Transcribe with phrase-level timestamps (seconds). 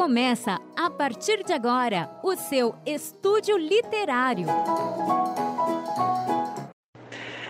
[0.00, 4.46] Começa a partir de agora o seu estúdio literário.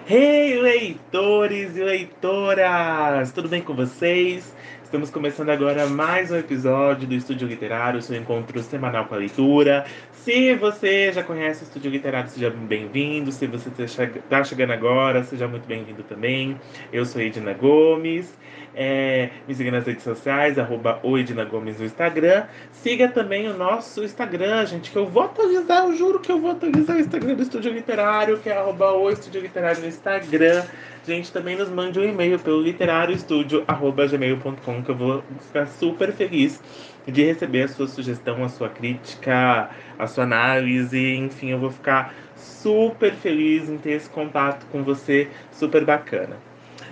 [0.04, 3.30] Hey, leitores e leitoras!
[3.30, 4.52] Tudo bem com vocês?
[4.90, 9.86] Estamos começando agora mais um episódio do Estúdio Literário, seu encontro semanal com a leitura.
[10.10, 13.30] Se você já conhece o Estúdio Literário, seja bem-vindo.
[13.30, 16.60] Se você está chegando agora, seja muito bem-vindo também.
[16.92, 18.36] Eu sou Edna Gomes.
[18.74, 21.00] É, me siga nas redes sociais, arroba
[21.48, 22.46] Gomes no Instagram.
[22.72, 26.50] Siga também o nosso Instagram, gente, que eu vou atualizar, eu juro que eu vou
[26.50, 30.64] atualizar o Instagram do Estúdio Literário, que é arroba Estúdio Literário no Instagram.
[31.06, 36.62] Gente, também nos mande um e-mail pelo literarioestudio.gmail.com que eu vou ficar super feliz
[37.06, 42.12] de receber a sua sugestão, a sua crítica, a sua análise, enfim, eu vou ficar
[42.36, 46.36] super feliz em ter esse contato com você, super bacana.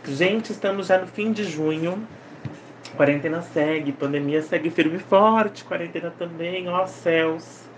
[0.06, 2.02] Gente, estamos já no fim de junho.
[2.96, 7.68] Quarentena segue, pandemia segue firme e forte, quarentena também, ó céus.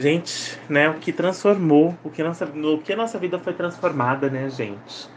[0.00, 4.28] Gente, né, o que transformou, o que, nossa, o que a nossa vida foi transformada,
[4.28, 5.08] né, gente?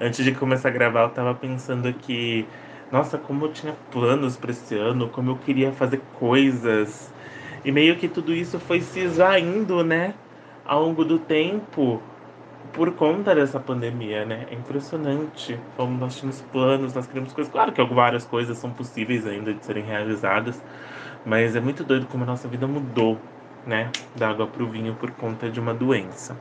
[0.00, 2.46] Antes de começar a gravar, eu tava pensando que,
[2.92, 7.12] nossa, como eu tinha planos para esse ano, como eu queria fazer coisas.
[7.64, 10.14] E meio que tudo isso foi se esvaindo, né,
[10.66, 12.02] ao longo do tempo
[12.72, 14.46] por conta dessa pandemia, né?
[14.50, 17.50] É impressionante como nós tínhamos planos, nós queremos coisas.
[17.50, 20.62] Claro que várias coisas são possíveis ainda de serem realizadas,
[21.24, 23.18] mas é muito doido como a nossa vida mudou,
[23.66, 23.94] né?
[24.14, 26.36] Da água para o vinho por conta de uma doença.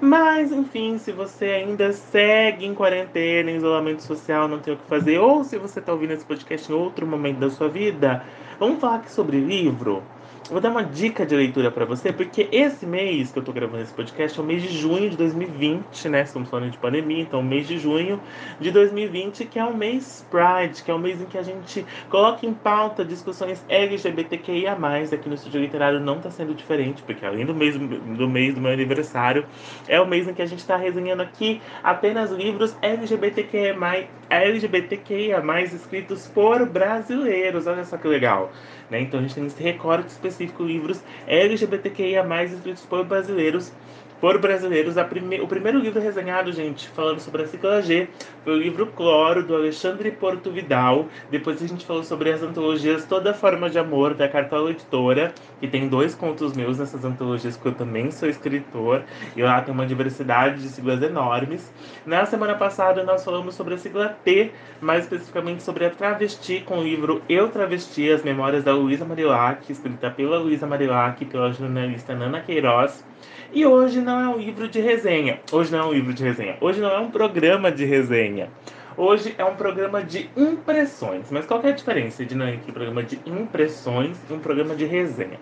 [0.00, 4.86] Mas, enfim, se você ainda segue em quarentena, em isolamento social, não tem o que
[4.86, 8.24] fazer, ou se você está ouvindo esse podcast em outro momento da sua vida,
[8.58, 10.02] vamos falar aqui sobre livro?
[10.48, 13.82] Vou dar uma dica de leitura para você, porque esse mês que eu tô gravando
[13.82, 16.22] esse podcast é o mês de junho de 2020, né?
[16.22, 18.20] Estamos falando de pandemia, então mês de junho
[18.60, 21.84] de 2020, que é o mês Pride, que é o mês em que a gente
[22.08, 24.76] coloca em pauta discussões LGBTQIA+.
[25.12, 28.60] Aqui no Estúdio Literário não tá sendo diferente, porque além do mês do, mês do
[28.60, 29.44] meu aniversário,
[29.88, 36.26] é o mês em que a gente está resenhando aqui apenas livros LGBTQIA+, LGBTQIA+, escritos
[36.26, 37.66] por brasileiros.
[37.66, 38.50] Olha só que legal.
[38.90, 39.00] Né?
[39.00, 43.72] Então a gente tem esse recorte específico, livros LGBTQIA+, escritos por brasileiros,
[44.20, 44.94] por brasileiros.
[45.08, 45.40] Prime...
[45.40, 48.08] O primeiro livro resenhado, gente, falando sobre a sigla G,
[48.44, 51.06] foi o livro Cloro, do Alexandre Porto Vidal.
[51.30, 55.68] Depois a gente falou sobre as antologias Toda Forma de Amor, da Cartola Editora, que
[55.68, 59.02] tem dois contos meus nessas antologias, que eu também sou escritor,
[59.36, 61.72] e lá tem uma diversidade de siglas enormes.
[62.04, 64.50] Na semana passada nós falamos sobre a sigla T,
[64.80, 69.70] mais especificamente sobre a travesti, com o livro Eu Travesti, as memórias da Luísa Marilac,
[69.70, 73.04] escrita pela Luísa Marilac e pela jornalista Nana Queiroz.
[73.52, 75.40] E hoje não é um livro de resenha.
[75.52, 76.56] Hoje não é um livro de resenha.
[76.60, 78.50] Hoje não é um programa de resenha.
[78.96, 81.30] Hoje é um programa de impressões.
[81.30, 84.84] Mas qual é a diferença de não um programa de impressões e um programa de
[84.84, 85.38] resenha?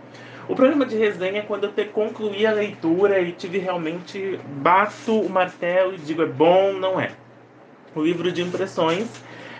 [0.49, 5.31] O programa de resenha é quando eu concluí a leitura e tive realmente bato o
[5.31, 7.13] martelo e digo é bom, não é.
[7.95, 9.09] O livro de impressões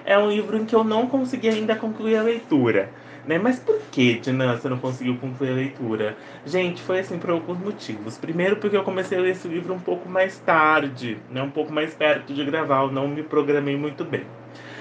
[0.05, 2.91] é um livro em que eu não consegui ainda concluir a leitura.
[3.27, 3.39] Né?
[3.39, 6.17] Mas por que, Dinan, você não conseguiu concluir a leitura?
[6.45, 8.19] Gente, foi assim por alguns motivos.
[8.19, 11.43] Primeiro, porque eu comecei a ler esse livro um pouco mais tarde, né?
[11.43, 14.25] um pouco mais perto de gravar, eu não me programei muito bem.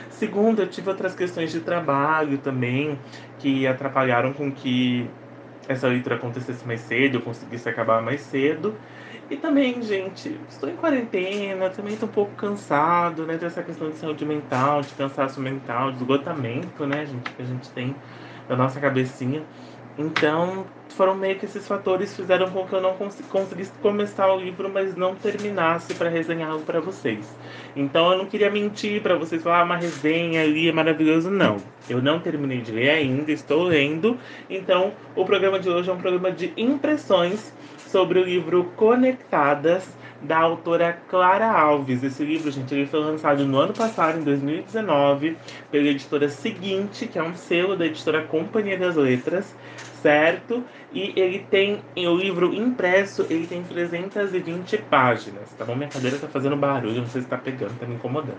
[0.10, 3.00] Segundo, eu tive outras questões de trabalho também
[3.40, 5.10] que atrapalharam com que
[5.68, 8.76] essa leitura acontecesse mais cedo, eu conseguisse acabar mais cedo.
[9.30, 13.38] E também, gente, estou em quarentena, também estou um pouco cansado, né?
[13.38, 17.70] Dessa questão de saúde mental, de cansaço mental, de esgotamento, né, gente, que a gente
[17.70, 17.96] tem
[18.56, 19.44] da nossa cabecinha.
[19.98, 24.40] Então, foram meio que esses fatores fizeram com que eu não cons conseguisse começar o
[24.40, 27.36] livro, mas não terminasse para resenhá-lo para vocês.
[27.76, 31.58] Então, eu não queria mentir para vocês falar ah, uma resenha ali é maravilhoso, não.
[31.88, 34.18] Eu não terminei de ler ainda, estou lendo.
[34.50, 39.88] Então, o programa de hoje é um programa de impressões sobre o livro Conectadas
[40.24, 42.04] da autora Clara Alves.
[42.04, 45.38] Esse livro, gente, ele foi lançado no ano passado, em 2019,
[45.70, 49.56] pela editora Seguinte, que é um selo da editora Companhia das Letras,
[50.02, 50.64] certo?
[50.94, 55.76] E ele tem, o livro impresso, ele tem 320 páginas, tá bom?
[55.76, 58.38] Minha cadeira tá fazendo barulho, não sei se tá pegando, tá me incomodando.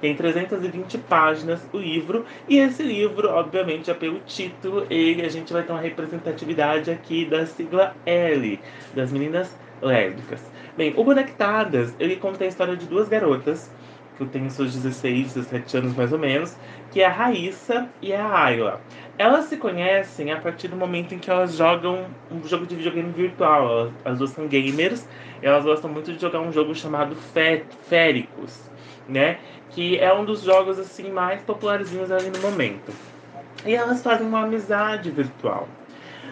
[0.00, 5.52] Tem 320 páginas o livro, e esse livro, obviamente, já pelo título, ele, a gente
[5.52, 8.60] vai ter uma representatividade aqui da sigla L,
[8.94, 10.40] das meninas lésbicas.
[10.78, 13.68] Bem, o Conectadas, ele conta a história de duas garotas,
[14.16, 16.56] que têm seus 16, 17 anos mais ou menos,
[16.92, 18.80] que é a Raíssa e a Ayla.
[19.18, 23.10] Elas se conhecem a partir do momento em que elas jogam um jogo de videogame
[23.10, 23.90] virtual.
[24.04, 25.04] As duas são gamers,
[25.42, 27.16] e elas gostam muito de jogar um jogo chamado
[27.88, 28.70] Féricos,
[29.08, 29.38] né?
[29.70, 32.92] Que é um dos jogos assim mais popularzinhos ali no momento.
[33.66, 35.68] E elas fazem uma amizade virtual.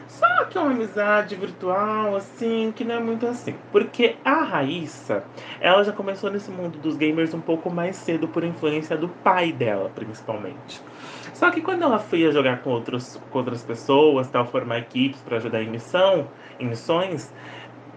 [0.09, 3.55] Só que é uma amizade virtual, assim, que não é muito assim.
[3.73, 5.25] Porque a Raíssa,
[5.61, 9.53] ela já começou nesse mundo dos gamers um pouco mais cedo por influência do pai
[9.53, 10.81] dela, principalmente.
[11.35, 15.37] Só que quando ela foi jogar com, outros, com outras pessoas, tal, formar equipes para
[15.37, 17.33] ajudar em missão, em missões,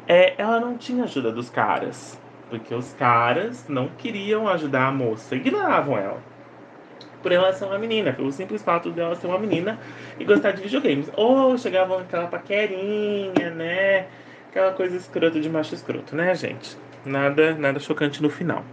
[0.08, 2.20] é, ela não tinha ajuda dos caras.
[2.50, 6.20] Porque os caras não queriam ajudar a moça, ignoravam ela
[7.22, 9.80] por ela ser uma menina, pelo simples fato dela ser uma menina
[10.20, 11.12] e gostar de videogames.
[11.16, 14.08] Ou chegavam aquela paquerinha, né?
[14.50, 16.78] Aquela coisa escrota de macho escroto, né, gente?
[17.06, 18.64] Nada, nada chocante no final.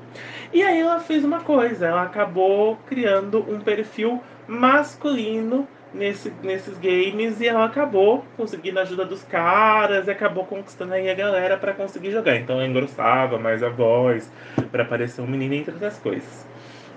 [0.52, 7.40] E aí ela fez uma coisa, ela acabou criando um perfil masculino nesse, nesses games
[7.40, 11.72] e ela acabou conseguindo a ajuda dos caras e acabou conquistando aí a galera para
[11.72, 12.36] conseguir jogar.
[12.36, 14.30] Então ela engrossava mais a voz
[14.70, 16.46] para parecer um menino entre outras coisas.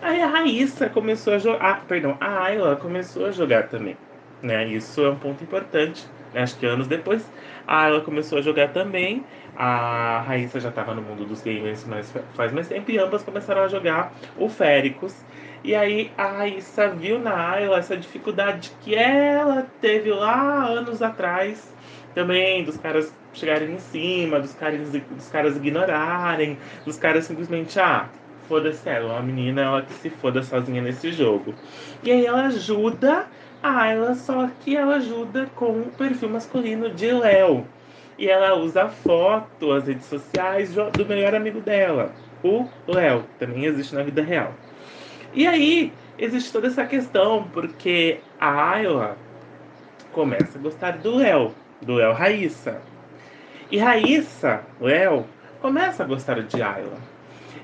[0.02, 1.60] Aí a Raíssa começou a jogar.
[1.62, 3.98] Ah, perdão, a Ayla começou a jogar também.
[4.42, 4.66] Né?
[4.68, 6.08] Isso é um ponto importante.
[6.34, 6.42] Né?
[6.42, 7.30] Acho que anos depois,
[7.68, 9.26] a Ayla começou a jogar também.
[9.58, 12.90] A Raíssa já estava no mundo dos games mas faz mais tempo.
[12.92, 15.14] E ambas começaram a jogar o Féricos.
[15.66, 21.76] E aí a Raíssa viu na Ayla essa dificuldade que ela teve lá anos atrás.
[22.16, 28.08] Também dos caras chegarem em cima, dos caras, dos caras ignorarem, dos caras simplesmente, ah,
[28.50, 31.54] foda-se ela, uma menina, ela que se foda sozinha nesse jogo.
[32.04, 33.28] E aí ela ajuda
[33.62, 37.66] a Ayla, só que ela ajuda com o perfil masculino de Léo.
[38.18, 42.12] E ela usa a foto, as redes sociais do melhor amigo dela,
[42.44, 44.54] o Léo, também existe na vida real.
[45.34, 49.16] E aí existe toda essa questão, porque a Ayla
[50.12, 52.82] começa a gostar do Léo, do Léo Raíssa.
[53.72, 55.26] E Raíssa, Léo,
[55.62, 57.09] começa a gostar de Ayla.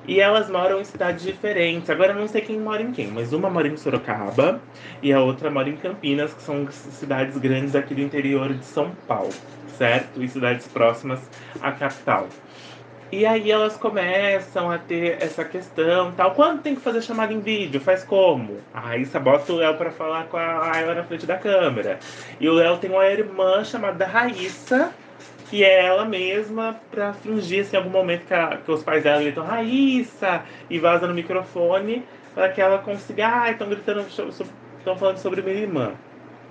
[0.08, 1.90] E elas moram em cidades diferentes.
[1.90, 4.62] Agora eu não sei quem mora em quem, mas uma mora em Sorocaba
[5.02, 8.92] e a outra mora em Campinas, que são cidades grandes aqui do interior de São
[9.08, 9.34] Paulo,
[9.78, 10.22] certo?
[10.22, 11.20] E cidades próximas
[11.62, 12.28] à capital.
[13.12, 16.32] E aí elas começam a ter essa questão, tal.
[16.32, 17.80] Quando tem que fazer chamada em vídeo?
[17.80, 18.58] Faz como?
[18.74, 22.00] A Raíssa bota o Léo para falar com a Ayla na frente da câmera.
[22.40, 24.92] E o Léo tem uma irmã chamada Raíssa,
[25.50, 29.04] que é ela mesma para fingir assim, em algum momento que, a, que os pais
[29.04, 32.04] dela gritam Raíssa e vaza no microfone
[32.34, 35.94] para que ela consiga, ah, estão gritando, estão falando sobre minha irmã.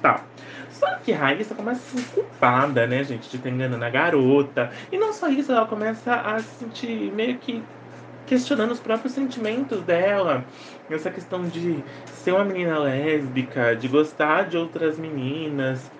[0.00, 0.22] Tá.
[0.70, 4.70] Só que Raíssa começa a se sentir culpada, né, gente, de estar enganando a garota.
[4.90, 7.62] E não só isso, ela começa a se sentir meio que
[8.26, 10.44] questionando os próprios sentimentos dela.
[10.90, 15.90] Essa questão de ser uma menina lésbica, de gostar de outras meninas,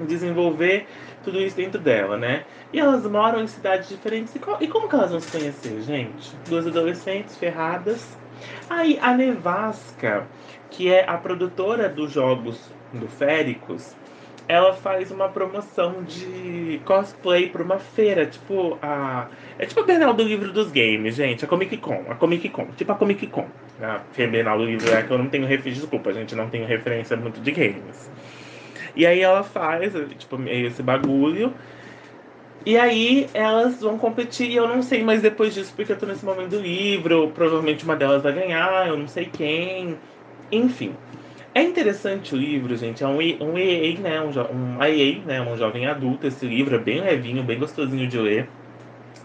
[0.00, 0.86] desenvolver
[1.28, 2.44] tudo isso dentro dela, né?
[2.72, 4.34] E elas moram em cidades diferentes.
[4.34, 6.34] E, e como que elas vão se conhecer, gente?
[6.48, 8.16] Duas adolescentes ferradas.
[8.70, 10.26] Aí a Nevasca,
[10.70, 13.94] que é a produtora dos jogos do Féricos,
[14.46, 19.26] ela faz uma promoção de cosplay para uma feira, tipo a.
[19.58, 21.44] É tipo a Bienal do Livro dos Games, gente.
[21.44, 22.04] A Comic Con.
[22.08, 22.68] A Comic Con.
[22.76, 23.46] Tipo a Comic Con.
[23.82, 25.82] A Bienal do Livro é que eu não tenho referência.
[25.82, 28.10] Desculpa, gente, não tenho referência muito de games.
[28.94, 31.52] E aí ela faz, tipo, esse bagulho.
[32.66, 36.06] E aí elas vão competir, e eu não sei mais depois disso, porque eu tô
[36.06, 39.96] nesse momento do livro, provavelmente uma delas vai ganhar, eu não sei quem.
[40.50, 40.92] Enfim.
[41.54, 43.02] É interessante o livro, gente.
[43.02, 44.20] É um, um EA, né?
[44.20, 45.40] Um, um IA, né?
[45.40, 46.26] Um jovem adulto.
[46.26, 48.48] Esse livro é bem levinho, bem gostosinho de ler.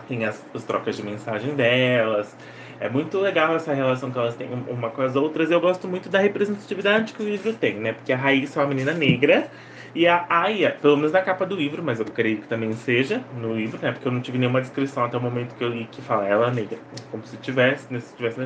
[0.08, 2.36] Tem as, as trocas de mensagem delas.
[2.80, 5.50] É muito legal essa relação que elas têm uma com as outras.
[5.52, 7.94] Eu gosto muito da representatividade que o livro tem, né?
[7.94, 9.50] Porque a Raíssa é uma menina negra
[9.96, 13.24] e a Aya, pelo menos na capa do livro, mas eu creio que também seja
[13.38, 13.92] no livro, né?
[13.92, 16.48] Porque eu não tive nenhuma descrição até o momento que eu li que fala ela
[16.48, 16.80] é negra.
[17.12, 18.40] Como se tivesse, se tivesse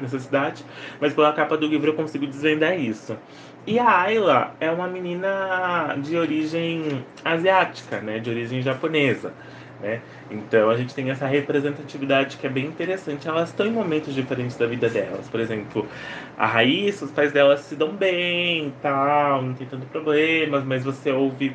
[0.00, 0.64] necessidade.
[1.00, 3.16] Mas pela capa do livro eu consigo desvendar isso.
[3.66, 8.20] E a Ayla é uma menina de origem asiática, né?
[8.20, 9.32] De origem japonesa.
[9.84, 10.00] Né?
[10.30, 13.28] Então a gente tem essa representatividade que é bem interessante.
[13.28, 15.28] Elas estão em momentos diferentes da vida delas.
[15.28, 15.86] Por exemplo,
[16.38, 21.12] a Raíssa, os pais delas se dão bem, tal, não tem tanto problemas, mas você
[21.12, 21.54] ouve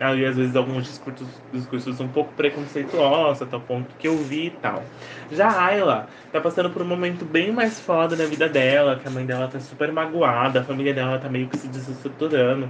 [0.00, 4.46] ali às vezes alguns discursos, discursos um pouco preconceituosos, até o ponto que eu vi
[4.46, 4.82] e tal.
[5.30, 9.06] Já a Ayla tá passando por um momento bem mais foda na vida dela, que
[9.06, 12.68] a mãe dela tá super magoada, a família dela tá meio que se desestruturando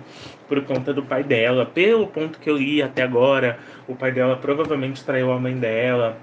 [0.49, 1.65] por conta do pai dela.
[1.65, 6.17] Pelo ponto que eu li até agora, o pai dela provavelmente traiu a mãe dela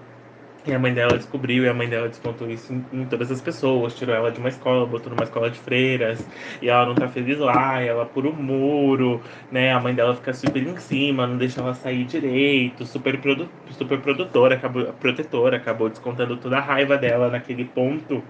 [0.67, 3.95] e a mãe dela descobriu, e a mãe dela descontou isso em, todas as pessoas,
[3.95, 6.25] tirou ela de uma escola, botou numa escola de freiras,
[6.61, 9.21] e ela não tá feliz lá, ela por o muro,
[9.51, 9.71] né?
[9.71, 13.99] A mãe dela fica super em cima, não deixa ela sair direito, super, produ super
[13.99, 18.23] produtora, acabou, protetora, acabou descontando toda a raiva dela naquele ponto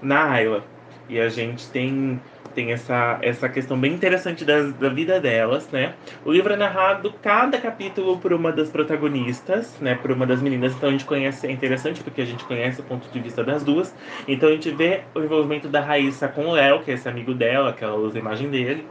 [0.00, 0.64] na Ayla.
[1.08, 2.20] E a gente tem
[2.58, 5.94] tem essa, essa questão bem interessante da, da vida delas, né?
[6.24, 9.94] O livro é narrado cada capítulo por uma das protagonistas, né?
[9.94, 10.74] Por uma das meninas.
[10.74, 13.62] Então a gente conhece, é interessante porque a gente conhece o ponto de vista das
[13.62, 13.94] duas.
[14.26, 17.32] Então a gente vê o envolvimento da Raíssa com o Léo, que é esse amigo
[17.32, 18.84] dela, que ela usa a imagem dele.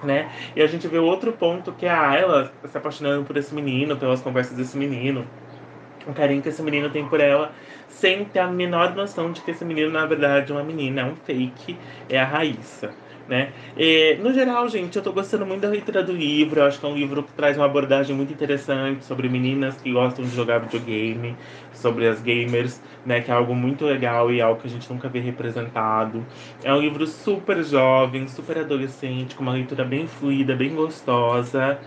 [0.00, 0.30] Né?
[0.54, 3.96] E a gente vê outro ponto que é a Ayla se apaixonando por esse menino,
[3.96, 5.26] pelas conversas desse menino,
[6.06, 7.52] o carinho que esse menino tem por ela,
[7.88, 11.04] sem ter a menor noção de que esse menino, na verdade, é uma menina, é
[11.04, 12.96] um fake, é a Raíssa.
[13.26, 13.54] Né?
[13.74, 16.60] E, no geral, gente, eu tô gostando muito da leitura do livro.
[16.60, 19.90] Eu acho que é um livro que traz uma abordagem muito interessante sobre meninas que
[19.90, 21.38] gostam de jogar videogame,
[21.72, 23.22] sobre as gamers, né?
[23.22, 26.28] Que é algo muito legal e algo que a gente nunca vê representado.
[26.62, 31.80] É um livro super jovem, super adolescente, com uma leitura bem fluida, bem gostosa.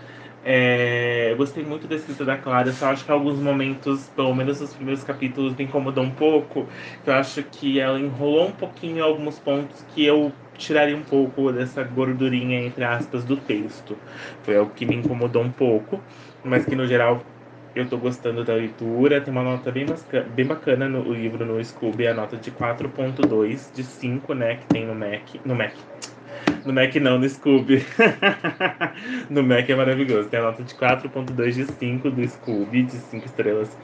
[0.44, 4.60] É, eu gostei muito da escrita da Clara, só acho que alguns momentos, pelo menos
[4.60, 6.66] nos primeiros capítulos, me incomodou um pouco.
[7.04, 11.82] Eu acho que ela enrolou um pouquinho alguns pontos que eu tiraria um pouco dessa
[11.82, 13.96] gordurinha, entre aspas, do texto.
[14.42, 16.02] Foi algo que me incomodou um pouco,
[16.44, 17.22] mas que no geral
[17.74, 19.20] eu tô gostando da leitura.
[19.20, 19.86] Tem uma nota bem,
[20.34, 24.86] bem bacana no livro no Scooby, a nota de 4.2 de 5, né, que tem
[24.86, 25.22] no Mac.
[25.44, 25.74] No Mac
[26.64, 27.84] no Mac não, no Scooby.
[29.30, 30.28] no Mac é maravilhoso.
[30.28, 33.76] Tem a nota de 4.2 de 5 do Scooby, de 5 estrelas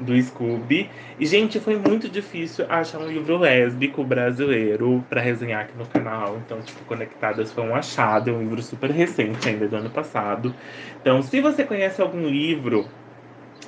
[0.00, 0.88] do Scooby.
[1.18, 6.38] E, gente, foi muito difícil achar um livro lésbico brasileiro para resenhar aqui no canal.
[6.44, 8.30] Então, tipo, Conectadas foi um achado.
[8.30, 10.54] É um livro super recente ainda do ano passado.
[11.00, 12.86] Então, se você conhece algum livro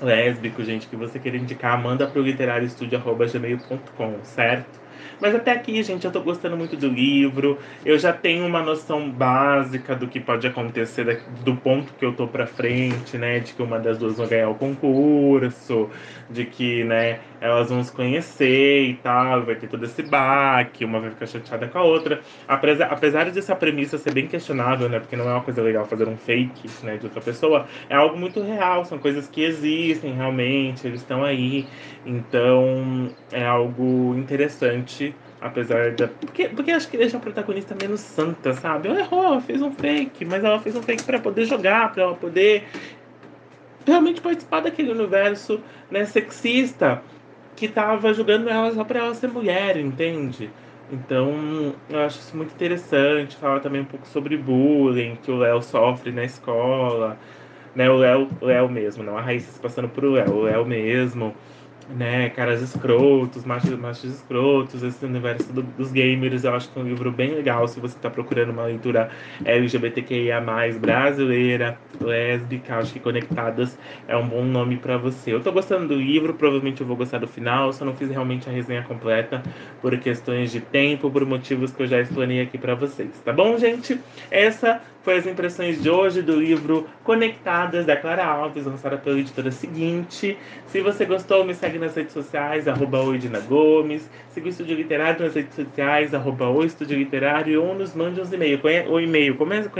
[0.00, 4.80] lésbico, gente, que você queira indicar, manda pro literariostudio.gmail.com, certo?
[5.21, 7.59] Mas até aqui, gente, eu tô gostando muito do livro.
[7.85, 12.26] Eu já tenho uma noção básica do que pode acontecer do ponto que eu tô
[12.26, 13.40] pra frente, né?
[13.40, 15.90] De que uma das duas vai ganhar o concurso,
[16.28, 21.00] de que, né, elas vão se conhecer e tal, vai ter todo esse baque, uma
[21.00, 22.21] vai ficar chateada com a outra.
[22.47, 25.00] Apesar, apesar dessa premissa ser bem questionável, né?
[25.00, 28.16] Porque não é uma coisa legal fazer um fake, né, de outra pessoa, é algo
[28.19, 31.66] muito real, são coisas que existem realmente, eles estão aí.
[32.04, 34.89] Então, é algo interessante
[35.40, 36.09] Apesar da.
[36.09, 38.88] Porque, porque acho que deixa a protagonista menos santa, sabe?
[38.88, 42.02] Ela errou, ela fez um fake, mas ela fez um fake para poder jogar, para
[42.02, 42.64] ela poder
[43.87, 47.02] realmente participar daquele universo né, sexista
[47.56, 50.50] que tava jogando ela só pra ela ser mulher, entende?
[50.92, 53.37] Então, eu acho isso muito interessante.
[53.37, 57.16] Fala também um pouco sobre bullying que o Léo sofre na escola.
[57.75, 61.35] Né, o Léo, Léo mesmo, não a Raíssa se passando por Léo, o Léo mesmo
[61.97, 66.82] né, caras escrotos, machos, machos escrotos, esse universo do, dos gamers, eu acho que é
[66.82, 69.11] um livro bem legal se você está procurando uma leitura
[69.44, 70.40] LGBTQIA+,
[70.80, 75.32] brasileira, lésbica, acho que Conectadas é um bom nome para você.
[75.32, 78.49] Eu tô gostando do livro, provavelmente eu vou gostar do final, só não fiz realmente
[78.49, 79.42] a resenha completa
[79.80, 83.56] por questões de tempo, por motivos que eu já explanei aqui para vocês, tá bom,
[83.59, 83.99] gente?
[84.30, 89.50] Essa foi as impressões de hoje do livro Conectadas, da Clara Alves, lançada pela editora
[89.50, 90.37] seguinte.
[90.66, 92.99] Se você gostou, me segue nas redes sociais, arroba
[93.49, 94.09] Gomes.
[94.33, 98.33] Siga o Estúdio Literário nas redes sociais, arroba o Estúdio Literário, ou nos mande uns
[98.33, 98.61] e-mails.
[98.88, 99.71] O e-mail, começa...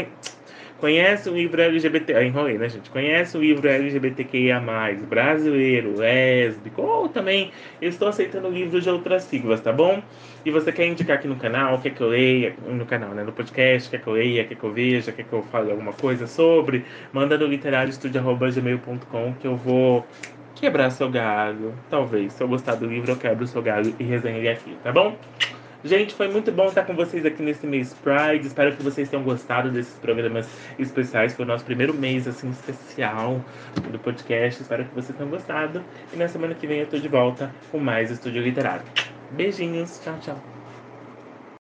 [0.81, 2.15] Conhece o livro LGBT.
[2.15, 2.89] Ah, enrolei, né, gente?
[2.89, 4.63] Conhece o livro LGBTQIA,
[5.07, 10.03] brasileiro, lésbico, ou também eu estou aceitando livros de outras siglas, tá bom?
[10.45, 13.23] E você quer indicar aqui no canal, quer que eu leia, no canal, né?
[13.23, 15.93] No podcast, quer que eu leia, quer que eu veja, quer que eu fale alguma
[15.93, 20.07] coisa sobre, manda no literarioestudio.gmail.com que eu vou
[20.55, 21.75] quebrar seu galho.
[21.91, 24.91] Talvez, se eu gostar do livro, eu quebro seu galho e resenho ele aqui, tá
[24.91, 25.15] bom?
[25.83, 28.47] Gente, foi muito bom estar com vocês aqui nesse mês Pride.
[28.47, 30.47] Espero que vocês tenham gostado desses programas
[30.79, 31.33] especiais.
[31.33, 33.43] Foi o nosso primeiro mês, assim, especial
[33.91, 34.61] do podcast.
[34.61, 35.83] Espero que vocês tenham gostado.
[36.13, 38.85] E na semana que vem eu tô de volta com mais Estúdio Literário.
[39.31, 39.99] Beijinhos.
[40.05, 40.60] Tchau, tchau.